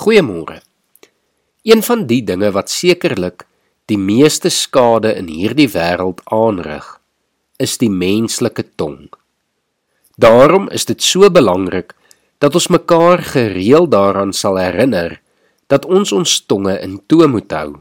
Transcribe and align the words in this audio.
Goeiemôre. 0.00 0.62
Een 1.62 1.82
van 1.84 2.06
die 2.08 2.22
dinge 2.24 2.48
wat 2.56 2.70
sekerlik 2.72 3.42
die 3.92 3.98
meeste 4.00 4.48
skade 4.48 5.10
in 5.12 5.28
hierdie 5.28 5.68
wêreld 5.74 6.22
aanrig, 6.32 6.86
is 7.60 7.76
die 7.82 7.90
menslike 7.92 8.64
tong. 8.80 9.10
Daarom 10.16 10.70
is 10.72 10.88
dit 10.88 11.04
so 11.04 11.28
belangrik 11.28 11.92
dat 12.40 12.56
ons 12.56 12.70
mekaar 12.72 13.20
gereeld 13.34 13.92
daaraan 13.92 14.32
sal 14.32 14.56
herinner 14.56 15.20
dat 15.68 15.84
ons 15.84 16.16
ons 16.16 16.40
tonge 16.48 16.80
in 16.80 16.96
toom 17.04 17.36
moet 17.36 17.52
hou. 17.52 17.76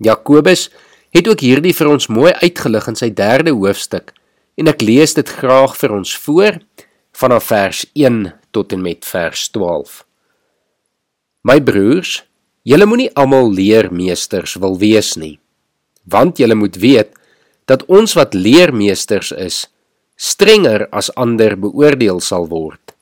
Jakobus 0.00 0.70
het 1.12 1.28
ook 1.28 1.44
hierdie 1.44 1.76
vir 1.76 1.96
ons 1.98 2.08
mooi 2.08 2.32
uitgelig 2.40 2.88
in 2.88 2.96
sy 2.96 3.12
3de 3.12 3.52
hoofstuk 3.52 4.14
en 4.56 4.72
ek 4.72 4.80
lees 4.80 5.20
dit 5.20 5.38
graag 5.40 5.76
vir 5.84 6.00
ons 6.00 6.20
voor 6.24 6.62
vanaf 7.12 7.52
vers 7.52 7.88
1 7.92 8.22
tot 8.56 8.72
en 8.72 8.88
met 8.88 9.04
vers 9.04 9.50
12. 9.52 10.06
My 11.40 11.56
broers, 11.64 12.18
julle 12.68 12.84
moenie 12.84 13.08
almal 13.16 13.48
leermeesters 13.56 14.58
wil 14.60 14.76
wees 14.80 15.14
nie. 15.16 15.38
Want 16.04 16.36
julle 16.36 16.56
moet 16.58 16.76
weet 16.76 17.14
dat 17.70 17.86
ons 17.88 18.12
wat 18.18 18.34
leermeesters 18.36 19.30
is, 19.32 19.62
strenger 20.20 20.84
as 20.92 21.08
ander 21.16 21.56
beoordeel 21.56 22.20
sal 22.20 22.44
word. 22.50 22.92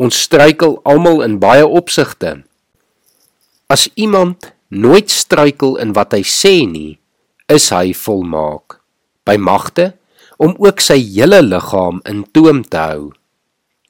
Ons 0.00 0.22
struikel 0.24 0.78
almal 0.88 1.20
in 1.26 1.36
baie 1.42 1.66
opsigte. 1.66 2.38
As 3.68 3.90
iemand 3.92 4.54
nooit 4.72 5.12
struikel 5.12 5.76
in 5.82 5.92
wat 5.92 6.16
hy 6.16 6.22
sê 6.24 6.62
nie, 6.64 6.96
is 7.50 7.68
hy 7.74 7.92
volmaak 7.92 8.78
by 9.28 9.36
magte 9.36 9.90
om 10.40 10.54
ook 10.56 10.80
sy 10.80 10.96
hele 10.96 11.42
liggaam 11.44 12.00
in 12.08 12.24
toom 12.32 12.62
te 12.64 12.80
hou. 12.80 13.10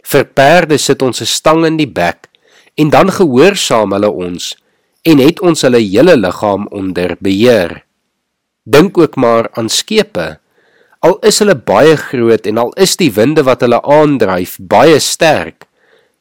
Vir 0.03 0.27
perde 0.35 0.79
sit 0.79 1.03
ons 1.07 1.23
'n 1.23 1.31
stang 1.39 1.63
in 1.67 1.77
die 1.77 1.87
bek 1.87 2.30
en 2.81 2.91
dan 2.91 3.13
gehoorsaam 3.13 3.93
hulle 3.97 4.11
ons 4.11 4.55
en 5.11 5.21
het 5.21 5.41
ons 5.45 5.65
hulle 5.65 5.81
hele 5.81 6.17
liggaam 6.17 6.67
onder 6.77 7.17
beheer. 7.25 7.81
Dink 8.65 8.99
ook 8.99 9.17
maar 9.17 9.49
aan 9.57 9.69
skepe. 9.73 10.39
Al 11.01 11.17
is 11.25 11.41
hulle 11.41 11.57
baie 11.57 11.97
groot 11.97 12.47
en 12.47 12.61
al 12.61 12.73
is 12.85 12.97
die 13.01 13.11
winde 13.17 13.45
wat 13.49 13.65
hulle 13.65 13.81
aandryf 13.81 14.59
baie 14.61 14.99
sterk, 15.01 15.65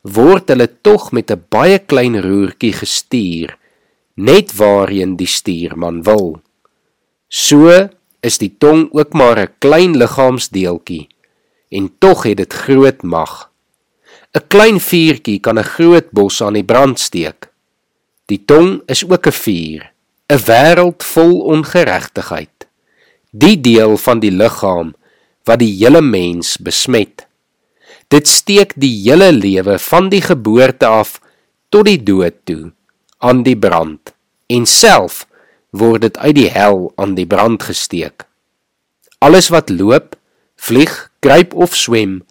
word 0.07 0.47
hulle 0.51 0.69
tog 0.81 1.11
met 1.11 1.31
'n 1.31 1.43
baie 1.49 1.79
klein 1.79 2.15
roertjie 2.23 2.73
gestuur, 2.73 3.57
net 4.15 4.55
waarheen 4.55 5.15
die 5.15 5.27
stuurman 5.27 6.03
wil. 6.03 6.39
So 7.27 7.89
is 8.23 8.37
die 8.37 8.55
tong 8.57 8.89
ook 8.91 9.13
maar 9.13 9.39
'n 9.39 9.53
klein 9.59 9.97
liggaamsdeeltjie 9.97 11.07
en 11.69 11.91
tog 11.99 12.23
het 12.23 12.37
dit 12.37 12.53
groot 12.53 13.03
mag. 13.03 13.48
'n 14.37 14.45
Klein 14.47 14.77
vuurtjie 14.79 15.39
kan 15.39 15.57
'n 15.57 15.71
groot 15.75 16.11
bos 16.11 16.41
aan 16.41 16.53
die 16.53 16.63
brand 16.71 16.99
steek. 16.99 17.49
Die 18.29 18.45
tong 18.45 18.81
is 18.85 19.01
ook 19.03 19.25
'n 19.27 19.31
vuur, 19.43 19.81
'n 20.29 20.39
wêreld 20.47 21.01
vol 21.03 21.35
ongeregtigheid. 21.55 22.67
Die 23.31 23.57
deel 23.61 23.97
van 23.97 24.19
die 24.19 24.31
liggaam 24.31 24.93
wat 25.45 25.59
die 25.59 25.73
hele 25.81 26.01
mens 26.01 26.57
besmet. 26.57 27.25
Dit 28.07 28.27
steek 28.27 28.73
die 28.75 28.95
hele 29.05 29.31
lewe 29.31 29.79
van 29.79 30.09
die 30.09 30.21
geboorte 30.21 30.85
af 30.85 31.21
tot 31.69 31.85
die 31.85 32.03
dood 32.03 32.35
toe 32.43 32.71
aan 33.17 33.43
die 33.43 33.57
brand 33.57 34.13
en 34.47 34.65
self 34.65 35.25
word 35.69 36.01
dit 36.01 36.17
uit 36.17 36.35
die 36.35 36.49
hel 36.49 36.91
aan 36.95 37.15
die 37.15 37.25
brand 37.25 37.63
gesteek. 37.63 38.25
Alles 39.19 39.49
wat 39.49 39.69
loop, 39.69 40.15
vlieg, 40.55 41.11
kruip 41.19 41.53
of 41.53 41.75
swem, 41.75 42.21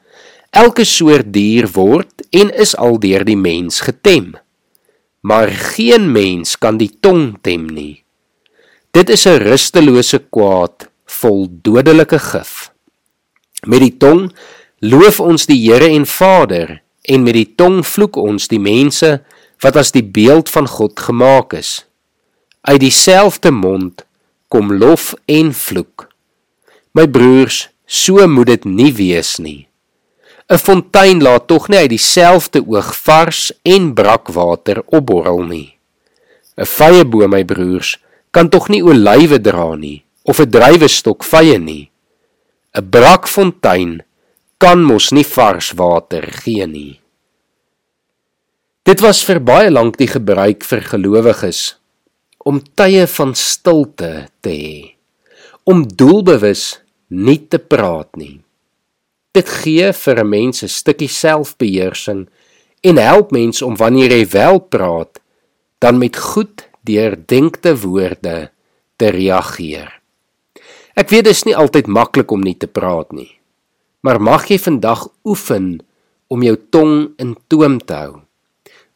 Elke 0.50 0.84
soort 0.84 1.28
dier 1.32 1.68
word 1.74 2.24
en 2.32 2.48
is 2.56 2.72
al 2.76 2.96
deur 3.00 3.24
die 3.28 3.36
mens 3.36 3.82
getem. 3.84 4.32
Maar 5.20 5.48
geen 5.74 6.12
mens 6.12 6.56
kan 6.56 6.78
die 6.80 6.90
tong 7.00 7.36
tem 7.42 7.66
nie. 7.68 8.04
Dit 8.96 9.10
is 9.10 9.26
'n 9.26 9.42
rustelose 9.44 10.18
kwaad 10.30 10.88
vol 11.04 11.48
dodelike 11.62 12.18
gif. 12.18 12.72
Met 13.66 13.80
die 13.80 13.96
tong 13.96 14.32
loof 14.80 15.20
ons 15.20 15.46
die 15.46 15.58
Here 15.68 15.88
en 15.90 16.06
Vader 16.06 16.82
en 17.02 17.22
met 17.22 17.34
die 17.34 17.54
tong 17.54 17.84
vloek 17.84 18.16
ons 18.16 18.48
die 18.48 18.60
mense 18.60 19.22
wat 19.60 19.76
as 19.76 19.92
die 19.92 20.04
beeld 20.04 20.48
van 20.48 20.66
God 20.66 21.00
gemaak 21.00 21.52
is. 21.52 21.84
Uit 22.62 22.80
dieselfde 22.80 23.50
mond 23.50 24.04
kom 24.48 24.72
lof 24.72 25.14
en 25.26 25.52
vloek. 25.52 26.08
My 26.92 27.06
broers, 27.06 27.68
so 27.86 28.26
moet 28.26 28.46
dit 28.46 28.64
nie 28.64 28.92
wees 28.92 29.38
nie. 29.38 29.67
'n 30.48 30.58
fontein 30.58 31.20
laat 31.22 31.46
tog 31.46 31.68
nie 31.68 31.78
uit 31.78 31.92
dieselfde 31.92 32.62
oog 32.64 32.90
vars 33.04 33.52
en 33.62 33.92
brak 33.94 34.28
water 34.32 34.82
opborrel 34.86 35.42
nie. 35.44 35.76
'n 36.56 36.64
Vye 36.64 37.04
boom, 37.04 37.30
my 37.30 37.44
broers, 37.44 37.98
kan 38.30 38.48
tog 38.48 38.68
nie 38.68 38.82
olywe 38.82 39.38
dra 39.40 39.74
nie 39.74 40.04
of 40.24 40.40
'n 40.40 40.50
druiwestok 40.50 41.24
vye 41.24 41.58
nie. 41.58 41.90
'n 42.74 42.88
Brak 42.90 43.28
fontein 43.28 44.02
kan 44.58 44.82
mos 44.82 45.12
nie 45.12 45.24
vars 45.24 45.72
water 45.72 46.24
gee 46.42 46.66
nie. 46.66 47.00
Dit 48.82 49.00
was 49.00 49.20
vir 49.24 49.40
baie 49.40 49.70
lank 49.70 49.98
die 50.00 50.08
gebruik 50.08 50.64
vir 50.64 50.80
gelowiges 50.80 51.76
om 52.38 52.62
tye 52.74 53.06
van 53.06 53.34
stilte 53.34 54.28
te 54.40 54.50
hê, 54.50 54.94
om 55.64 55.84
doelbewus 55.84 56.80
nie 57.10 57.40
te 57.48 57.58
praat 57.58 58.16
nie. 58.16 58.40
Dit 59.38 59.50
gee 59.62 59.92
vir 59.92 60.16
'n 60.18 60.28
mens 60.28 60.62
'n 60.62 60.68
stukkie 60.68 61.08
selfbeheersing 61.22 62.28
en 62.80 62.96
help 62.96 63.30
mens 63.30 63.62
om 63.62 63.76
wanneer 63.76 64.10
jy 64.10 64.26
wel 64.28 64.58
praat, 64.58 65.20
dan 65.78 65.98
met 65.98 66.16
goed 66.16 66.68
deurdenkte 66.82 67.80
woorde 67.80 68.50
te 68.96 69.06
reageer. 69.08 70.00
Ek 70.94 71.10
weet 71.10 71.24
dit 71.24 71.34
is 71.34 71.44
nie 71.44 71.56
altyd 71.56 71.86
maklik 71.86 72.30
om 72.30 72.40
nie 72.40 72.56
te 72.56 72.66
praat 72.66 73.12
nie. 73.12 73.38
Maar 74.00 74.20
mag 74.20 74.48
jy 74.48 74.58
vandag 74.58 75.08
oefen 75.24 75.86
om 76.26 76.42
jou 76.42 76.56
tong 76.70 77.14
in 77.18 77.36
toom 77.46 77.78
te 77.78 77.94
hou. 77.94 78.20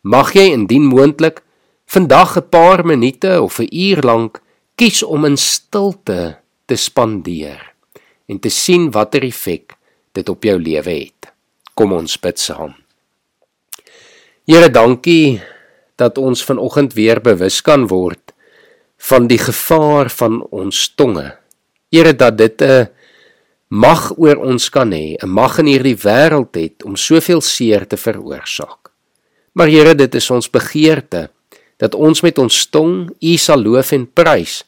Mag 0.03 0.33
jy 0.35 0.51
indien 0.53 0.85
moontlik 0.91 1.43
vandag 1.87 2.37
'n 2.37 2.49
paar 2.49 2.87
minute 2.87 3.43
of 3.43 3.61
'n 3.61 3.69
uur 3.71 4.03
lank 4.03 4.43
kies 4.75 5.03
om 5.03 5.25
in 5.25 5.37
stilte 5.37 6.39
te 6.67 6.77
spandeer 6.77 7.75
en 8.27 8.39
te 8.39 8.49
sien 8.49 8.91
watter 8.91 9.23
effek 9.23 9.77
dit 10.13 10.29
op 10.29 10.45
jou 10.45 10.59
lewe 10.61 10.91
het. 10.91 11.33
Kom 11.75 11.93
ons 11.97 12.19
bid 12.21 12.39
saam. 12.39 12.75
Here, 14.49 14.69
dankie 14.69 15.41
dat 16.01 16.19
ons 16.19 16.43
vanoggend 16.45 16.95
weer 16.99 17.21
bewus 17.23 17.61
kan 17.63 17.87
word 17.87 18.33
van 19.03 19.27
die 19.31 19.39
gevaar 19.39 20.11
van 20.11 20.41
ons 20.51 20.89
tonge. 20.99 21.33
Here, 21.93 22.13
dat 22.13 22.37
dit 22.37 22.63
'n 22.63 22.89
mag 23.69 24.13
oor 24.19 24.37
ons 24.37 24.69
kan 24.69 24.93
hê, 24.93 25.17
'n 25.23 25.29
mag 25.29 25.59
in 25.59 25.67
hierdie 25.67 25.97
wêreld 25.97 26.55
het 26.55 26.85
om 26.85 26.97
soveel 26.97 27.41
seer 27.41 27.87
te 27.87 27.97
veroorsaak. 27.97 28.91
Maar 29.53 29.69
Here, 29.69 29.95
dit 29.95 30.15
is 30.15 30.31
ons 30.31 30.51
begeerte 30.51 31.31
dat 31.79 31.95
ons 31.95 32.21
met 32.23 32.39
ons 32.39 32.67
tong 32.67 33.11
U 33.21 33.37
sal 33.37 33.63
loof 33.63 33.93
en 33.93 34.07
prys 34.07 34.65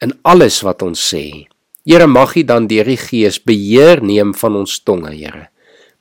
in 0.00 0.18
alles 0.22 0.60
wat 0.60 0.82
ons 0.82 1.14
sê. 1.14 1.47
Here 1.88 2.06
mag 2.06 2.34
U 2.36 2.42
dan 2.44 2.66
deur 2.68 2.84
die 2.84 3.00
Gees 3.00 3.38
beheer 3.40 4.02
neem 4.04 4.34
van 4.36 4.58
ons 4.60 4.76
tonge, 4.84 5.14
Here. 5.16 5.48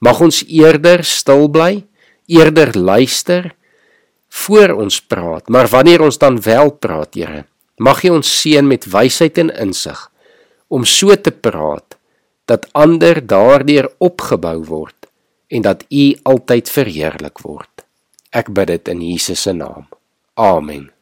Mag 0.04 0.20
ons 0.22 0.42
eerder 0.44 1.06
stil 1.08 1.48
bly, 1.48 1.86
eerder 2.28 2.74
luister 2.76 3.54
voor 4.44 4.76
ons 4.84 5.00
praat, 5.00 5.48
maar 5.48 5.70
wanneer 5.72 6.04
ons 6.04 6.20
dan 6.20 6.42
wel 6.44 6.74
praat, 6.76 7.16
Here, 7.16 7.46
mag 7.80 8.04
U 8.04 8.18
ons 8.20 8.34
seën 8.42 8.68
met 8.68 8.90
wysheid 8.92 9.40
en 9.40 9.54
insig 9.56 10.10
om 10.68 10.84
so 10.84 11.16
te 11.16 11.32
praat 11.32 11.96
dat 12.52 12.68
ander 12.76 13.22
daardeur 13.24 13.88
opgebou 14.04 14.58
word 14.68 15.08
en 15.48 15.64
dat 15.64 15.86
U 15.88 16.12
altyd 16.28 16.68
verheerlik 16.68 17.40
word. 17.48 17.88
Ek 18.36 18.52
bid 18.52 18.68
dit 18.76 18.92
in 18.92 19.08
Jesus 19.14 19.48
se 19.48 19.56
naam. 19.56 19.88
Amen. 20.36 20.97